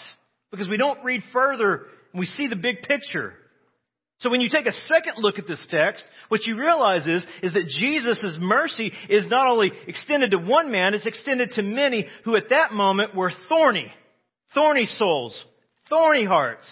[0.51, 3.33] Because we don't read further we see the big picture.
[4.19, 7.53] So when you take a second look at this text, what you realize is, is
[7.53, 12.35] that Jesus' mercy is not only extended to one man, it's extended to many who
[12.35, 13.91] at that moment were thorny,
[14.55, 15.43] thorny souls,
[15.87, 16.67] thorny hearts.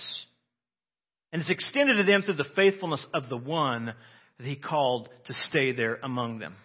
[1.32, 3.94] And it's extended to them through the faithfulness of the one
[4.38, 6.56] that he called to stay there among them.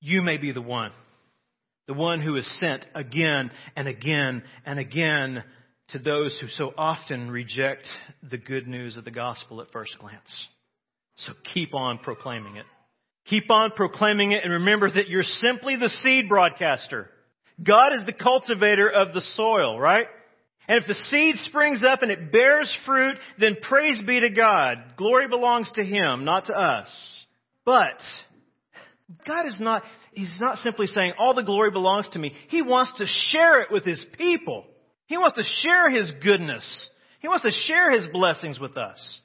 [0.00, 0.92] You may be the one.
[1.86, 5.44] The one who is sent again and again and again
[5.88, 7.84] to those who so often reject
[8.28, 10.48] the good news of the gospel at first glance.
[11.16, 12.66] So keep on proclaiming it.
[13.26, 17.10] Keep on proclaiming it and remember that you're simply the seed broadcaster.
[17.62, 20.06] God is the cultivator of the soil, right?
[20.68, 24.78] And if the seed springs up and it bears fruit, then praise be to God.
[24.96, 26.88] Glory belongs to Him, not to us.
[27.64, 27.98] But
[29.26, 32.32] God is not, He's not simply saying all the glory belongs to me.
[32.48, 34.66] He wants to share it with His people.
[35.06, 36.88] He wants to share His goodness.
[37.20, 39.20] He wants to share His blessings with us.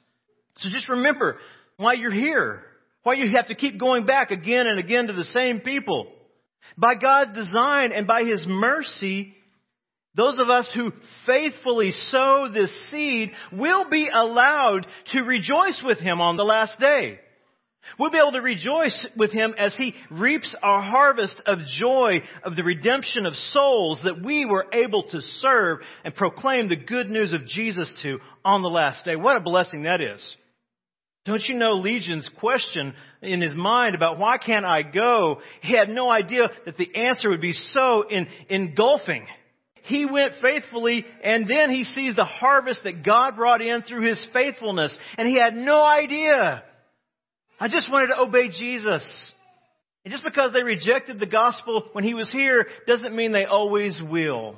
[0.58, 1.38] So just remember
[1.76, 2.62] why you're here.
[3.02, 6.06] Why you have to keep going back again and again to the same people.
[6.78, 9.34] By God's design and by His mercy,
[10.14, 10.92] those of us who
[11.26, 17.18] faithfully sow this seed will be allowed to rejoice with Him on the last day.
[17.98, 22.56] We'll be able to rejoice with him as he reaps our harvest of joy of
[22.56, 27.32] the redemption of souls that we were able to serve and proclaim the good news
[27.32, 29.16] of Jesus to on the last day.
[29.16, 30.36] What a blessing that is.
[31.24, 35.40] Don't you know Legion's question in his mind about why can't I go?
[35.60, 39.26] He had no idea that the answer would be so in, engulfing.
[39.84, 44.24] He went faithfully and then he sees the harvest that God brought in through his
[44.32, 46.64] faithfulness and he had no idea
[47.62, 49.32] I just wanted to obey Jesus.
[50.04, 54.02] And just because they rejected the gospel when he was here doesn't mean they always
[54.02, 54.56] will.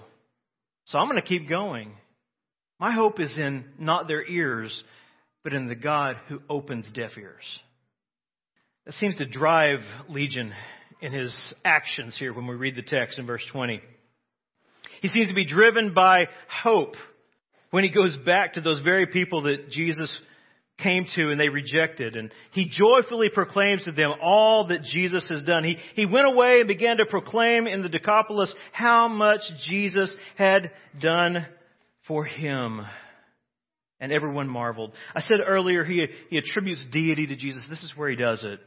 [0.86, 1.92] So I'm going to keep going.
[2.80, 4.82] My hope is in not their ears,
[5.42, 7.44] but in the God who opens deaf ears.
[8.86, 10.54] That seems to drive Legion
[11.02, 13.82] in his actions here when we read the text in verse 20.
[15.02, 16.24] He seems to be driven by
[16.62, 16.94] hope
[17.70, 20.18] when he goes back to those very people that Jesus
[20.78, 22.16] came to and they rejected.
[22.16, 25.64] And he joyfully proclaims to them all that Jesus has done.
[25.64, 30.72] He, he went away and began to proclaim in the Decapolis how much Jesus had
[31.00, 31.46] done
[32.06, 32.80] for him.
[34.00, 34.92] And everyone marveled.
[35.14, 37.64] I said earlier he, he attributes deity to Jesus.
[37.70, 38.60] This is where he does it.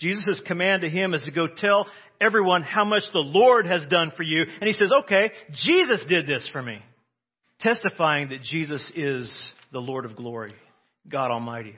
[0.00, 1.86] Jesus' command to him is to go tell
[2.20, 4.42] everyone how much the Lord has done for you.
[4.42, 5.32] And he says, okay,
[5.64, 6.78] Jesus did this for me.
[7.60, 10.54] Testifying that Jesus is the Lord of glory.
[11.08, 11.76] God Almighty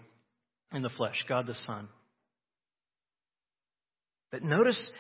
[0.73, 1.89] in the flesh, God the Son.
[4.31, 4.91] But notice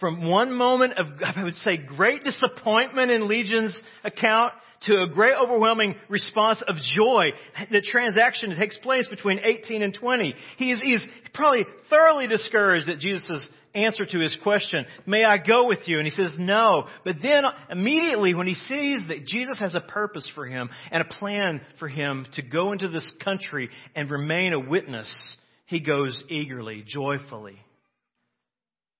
[0.00, 5.34] from one moment of, I would say, great disappointment in Legion's account to a great
[5.34, 7.30] overwhelming response of joy.
[7.70, 10.34] The transaction takes place between 18 and 20.
[10.58, 15.66] He is, he's probably thoroughly discouraged at Jesus' answer to his question, may I go
[15.66, 15.98] with you?
[15.98, 16.84] And he says, no.
[17.04, 21.14] But then immediately when he sees that Jesus has a purpose for him and a
[21.14, 25.36] plan for him to go into this country and remain a witness,
[25.66, 27.58] he goes eagerly, joyfully.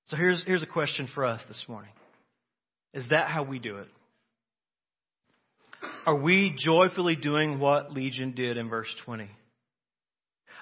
[0.08, 1.90] So here's, here's a question for us this morning.
[2.92, 3.88] Is that how we do it?
[6.06, 9.28] Are we joyfully doing what Legion did in verse 20?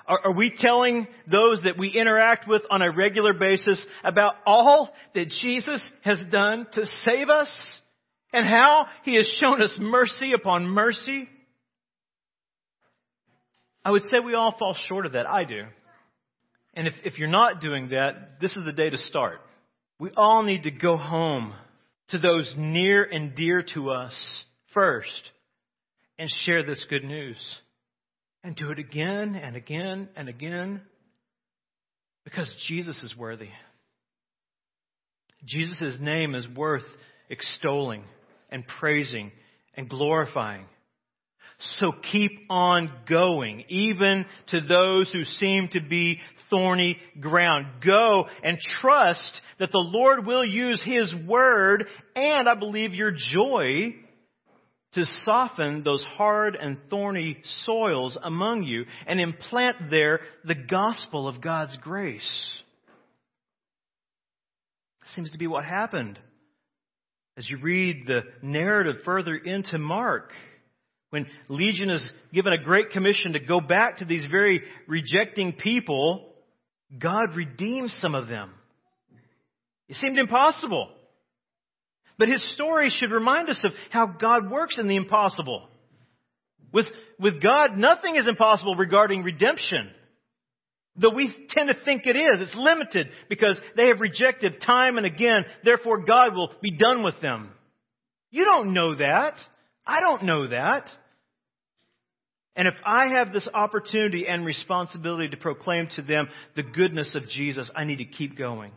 [0.07, 4.91] Are, are we telling those that we interact with on a regular basis about all
[5.15, 7.53] that Jesus has done to save us
[8.33, 11.29] and how he has shown us mercy upon mercy?
[13.85, 15.29] I would say we all fall short of that.
[15.29, 15.65] I do.
[16.75, 19.41] And if, if you're not doing that, this is the day to start.
[19.99, 21.53] We all need to go home
[22.09, 24.15] to those near and dear to us
[24.75, 25.31] first
[26.19, 27.39] and share this good news
[28.43, 30.83] and do it again and again and again
[32.25, 33.49] because Jesus is worthy.
[35.45, 36.85] Jesus' name is worth
[37.29, 38.05] extolling
[38.51, 39.33] and praising
[39.75, 40.67] and glorifying.
[41.79, 46.19] So keep on going, even to those who seem to be
[46.51, 47.67] thorny ground.
[47.85, 51.87] Go and trust that the Lord will use His word
[52.17, 53.95] and I believe your joy
[54.95, 61.41] to soften those hard and thorny soils among you and implant there the gospel of
[61.41, 62.63] God's grace.
[65.15, 66.19] Seems to be what happened
[67.37, 70.33] as you read the narrative further into Mark.
[71.13, 76.33] When Legion is given a great commission to go back to these very rejecting people,
[76.99, 78.51] God redeems some of them.
[79.91, 80.89] It seemed impossible.
[82.17, 85.69] But his story should remind us of how God works in the impossible.
[86.73, 86.87] With,
[87.21, 89.91] with God, nothing is impossible regarding redemption.
[90.97, 92.41] Though we tend to think it is.
[92.41, 95.45] It's limited because they have rejected time and again.
[95.63, 97.51] Therefore, God will be done with them.
[98.31, 99.35] You don't know that.
[99.87, 100.89] I don't know that.
[102.55, 107.29] And if I have this opportunity and responsibility to proclaim to them the goodness of
[107.29, 108.73] Jesus, I need to keep going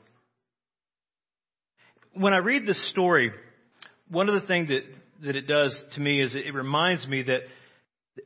[2.15, 3.31] when I read this story,
[4.09, 4.81] one of the things that,
[5.25, 7.41] that it does to me is it reminds me that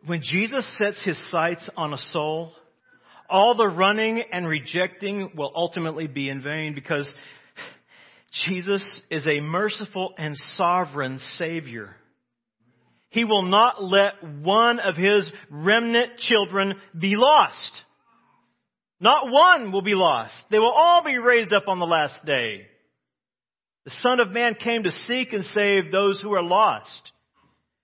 [0.06, 2.52] when Jesus sets his sights on a soul,
[3.30, 7.12] all the running and rejecting will ultimately be in vain because
[8.46, 11.96] Jesus is a merciful and sovereign Savior.
[13.10, 17.84] He will not let one of His remnant children be lost.
[19.00, 20.44] Not one will be lost.
[20.52, 22.68] They will all be raised up on the last day.
[23.86, 27.12] The Son of Man came to seek and save those who are lost.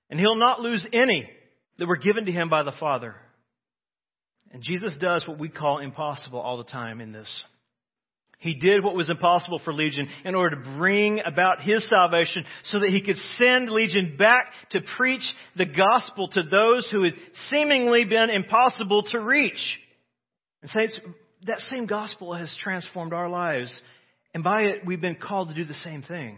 [0.10, 1.30] And he'll not lose any
[1.80, 3.16] that were given to him by the Father.
[4.52, 7.28] And Jesus does what we call impossible all the time in this.
[8.40, 12.80] He did what was impossible for Legion in order to bring about his salvation so
[12.80, 15.24] that he could send Legion back to preach
[15.56, 17.14] the gospel to those who had
[17.50, 19.80] seemingly been impossible to reach.
[20.62, 21.00] And saints,
[21.48, 23.82] that same gospel has transformed our lives
[24.36, 26.38] and by it, we've been called to do the same thing.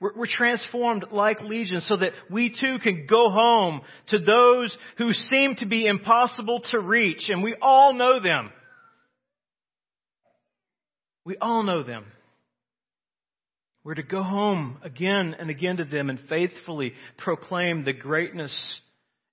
[0.00, 5.12] We're, we're, transformed like Legion so that we too can go home to those who
[5.12, 7.28] seem to be impossible to reach.
[7.28, 8.50] And we all know them.
[11.28, 12.06] We all know them.
[13.84, 18.80] We're to go home again and again to them and faithfully proclaim the greatness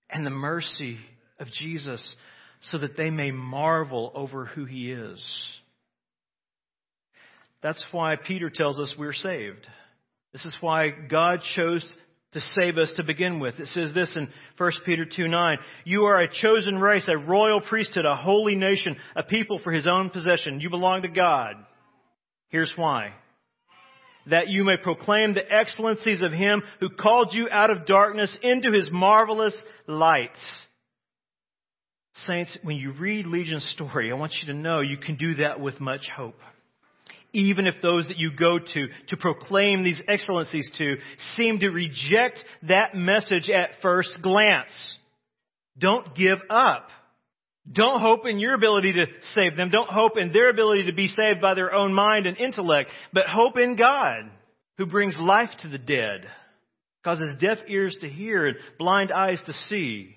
[0.09, 0.97] and the mercy
[1.39, 2.17] of Jesus
[2.63, 5.25] so that they may marvel over who he is.
[7.63, 9.65] That's why Peter tells us we're saved.
[10.33, 11.81] This is why God chose
[12.33, 13.57] to save us to begin with.
[13.57, 14.27] It says this in
[14.57, 15.57] 1 Peter 2 9.
[15.85, 19.87] You are a chosen race, a royal priesthood, a holy nation, a people for his
[19.89, 20.59] own possession.
[20.59, 21.55] You belong to God.
[22.49, 23.13] Here's why.
[24.27, 28.71] That you may proclaim the excellencies of Him who called you out of darkness into
[28.71, 29.55] His marvelous
[29.87, 30.37] light.
[32.13, 35.59] Saints, when you read Legion's story, I want you to know you can do that
[35.59, 36.39] with much hope.
[37.33, 40.95] Even if those that you go to to proclaim these excellencies to
[41.35, 44.97] seem to reject that message at first glance.
[45.77, 46.87] Don't give up.
[47.71, 49.69] Don't hope in your ability to save them.
[49.69, 53.25] Don't hope in their ability to be saved by their own mind and intellect, but
[53.27, 54.29] hope in God
[54.77, 56.27] who brings life to the dead,
[57.03, 60.15] causes deaf ears to hear and blind eyes to see.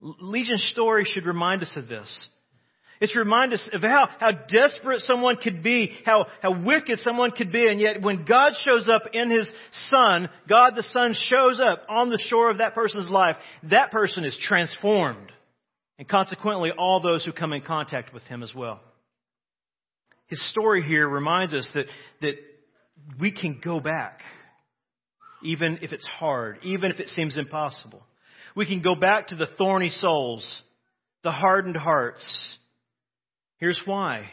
[0.00, 2.28] Legion's story should remind us of this.
[3.00, 7.30] It's to remind us of how, how desperate someone could be, how, how wicked someone
[7.30, 9.50] could be, and yet when God shows up in His
[9.90, 14.24] Son, God the Son shows up on the shore of that person's life, that person
[14.24, 15.30] is transformed.
[15.98, 18.80] And consequently, all those who come in contact with Him as well.
[20.26, 21.86] His story here reminds us that,
[22.20, 22.34] that
[23.18, 24.20] we can go back,
[25.42, 28.02] even if it's hard, even if it seems impossible.
[28.54, 30.62] We can go back to the thorny souls,
[31.22, 32.24] the hardened hearts.
[33.58, 34.28] Here's why.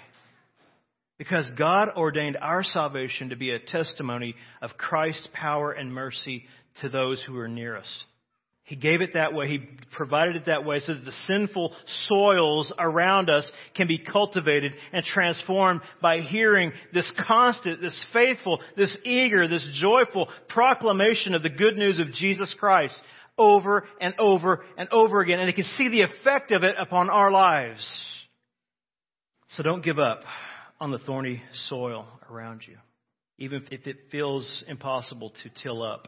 [1.17, 6.45] Because God ordained our salvation to be a testimony of Christ's power and mercy
[6.81, 8.03] to those who are near us.
[8.65, 9.49] He gave it that way.
[9.49, 9.59] He
[9.91, 11.75] provided it that way so that the sinful
[12.07, 18.95] soils around us can be cultivated and transformed by hearing this constant, this faithful, this
[19.03, 22.95] eager, this joyful proclamation of the good news of Jesus Christ
[23.37, 25.39] over and over and over again.
[25.39, 27.85] And they can see the effect of it upon our lives.
[29.49, 30.21] So don't give up
[30.79, 32.77] on the thorny soil around you,
[33.37, 36.07] even if it feels impossible to till up.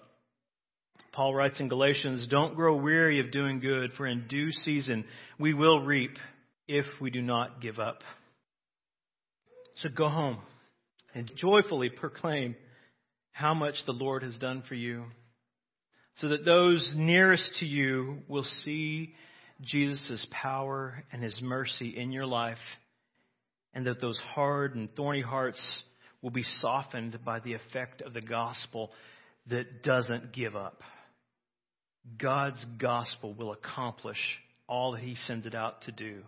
[1.16, 5.06] Paul writes in Galatians, Don't grow weary of doing good, for in due season
[5.40, 6.12] we will reap
[6.68, 8.00] if we do not give up.
[9.78, 10.40] So go home
[11.14, 12.58] and joyfully proclaim
[13.32, 15.06] how much the Lord has done for you,
[16.18, 19.14] so that those nearest to you will see
[19.62, 22.58] Jesus' power and his mercy in your life,
[23.74, 25.62] and that those hard and thorny hearts
[26.22, 28.92] will be softened by the effect of the gospel
[29.48, 30.82] that doesn't give up.
[32.18, 34.20] God's gospel will accomplish
[34.68, 36.22] all that He sends it out to do.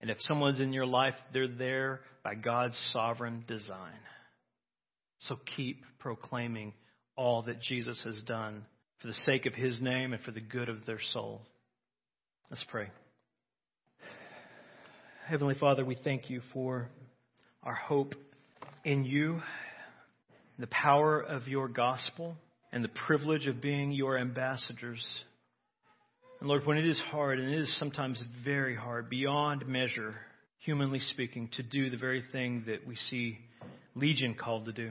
[0.00, 3.98] And if someone's in your life, they're there by God's sovereign design.
[5.20, 6.74] So keep proclaiming
[7.16, 8.64] all that Jesus has done
[9.00, 11.42] for the sake of His name and for the good of their soul.
[12.50, 12.88] Let's pray.
[15.26, 16.88] Heavenly Father, we thank you for
[17.62, 18.14] our hope
[18.84, 19.40] in you,
[20.58, 22.36] the power of your gospel
[22.74, 25.06] and the privilege of being your ambassadors.
[26.40, 30.16] And Lord, when it is hard, and it is sometimes very hard, beyond measure,
[30.58, 33.38] humanly speaking, to do the very thing that we see
[33.94, 34.90] Legion called to do,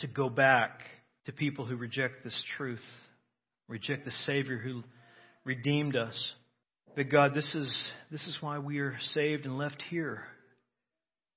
[0.00, 0.80] to go back
[1.26, 2.82] to people who reject this truth,
[3.68, 4.82] reject the Savior who
[5.44, 6.32] redeemed us.
[6.96, 10.24] But God, this is, this is why we are saved and left here.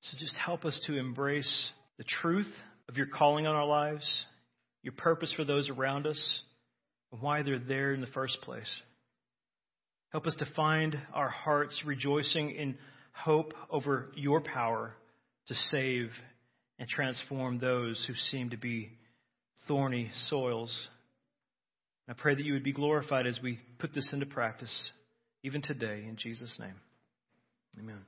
[0.02, 1.70] So just help us to embrace
[2.00, 2.52] the truth
[2.90, 4.26] of your calling on our lives
[4.88, 6.42] your purpose for those around us,
[7.12, 8.70] and why they're there in the first place.
[10.14, 12.78] Help us to find our hearts rejoicing in
[13.12, 14.94] hope over your power
[15.50, 16.12] to save
[16.80, 18.90] and transform those who seem to be
[19.68, 20.88] thorny soils.
[22.08, 24.74] I pray that you would be glorified as we put this into practice,
[25.44, 26.76] even today, in Jesus' name.
[27.78, 28.06] Amen.